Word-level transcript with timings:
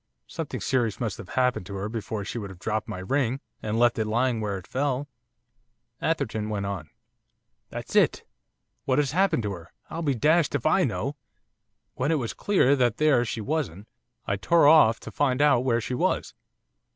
Something 0.25 0.61
serious 0.61 0.99
must 0.99 1.19
have 1.19 1.29
happened 1.29 1.67
to 1.67 1.75
her 1.75 1.87
before 1.87 2.25
she 2.25 2.39
would 2.39 2.49
have 2.49 2.57
dropped 2.57 2.87
my 2.87 2.97
ring, 2.97 3.39
and 3.61 3.77
left 3.77 3.99
it 3.99 4.07
lying 4.07 4.41
where 4.41 4.57
it 4.57 4.65
fell.' 4.65 5.07
Atherton 6.01 6.49
went 6.49 6.65
on. 6.65 6.89
'That's 7.69 7.95
it! 7.95 8.23
What 8.85 8.97
has 8.97 9.11
happened 9.11 9.43
to 9.43 9.51
her! 9.51 9.71
I'll 9.91 10.01
be 10.01 10.15
dashed 10.15 10.55
if 10.55 10.65
I 10.65 10.85
know! 10.85 11.17
When 11.93 12.11
it 12.11 12.17
was 12.17 12.33
clear 12.33 12.75
that 12.75 12.97
there 12.97 13.23
she 13.23 13.41
wasn't, 13.41 13.87
I 14.25 14.37
tore 14.37 14.67
off 14.67 14.99
to 15.01 15.11
find 15.11 15.39
out 15.39 15.65
where 15.65 15.79
she 15.79 15.93
was. 15.93 16.33